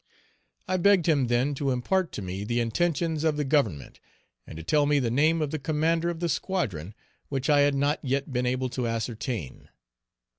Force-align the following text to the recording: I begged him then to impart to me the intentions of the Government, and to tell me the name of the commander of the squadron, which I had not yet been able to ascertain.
I 0.67 0.77
begged 0.77 1.07
him 1.07 1.27
then 1.27 1.53
to 1.53 1.69
impart 1.69 2.11
to 2.13 2.23
me 2.23 2.43
the 2.43 2.59
intentions 2.59 3.23
of 3.23 3.37
the 3.37 3.43
Government, 3.43 3.99
and 4.47 4.57
to 4.57 4.63
tell 4.63 4.87
me 4.87 4.97
the 4.97 5.11
name 5.11 5.43
of 5.43 5.51
the 5.51 5.59
commander 5.59 6.09
of 6.09 6.21
the 6.21 6.27
squadron, 6.27 6.95
which 7.29 7.51
I 7.51 7.59
had 7.59 7.75
not 7.75 7.99
yet 8.01 8.33
been 8.33 8.47
able 8.47 8.69
to 8.69 8.87
ascertain. 8.87 9.69